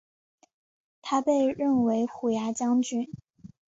[1.03, 3.07] 他被任为虎牙将军。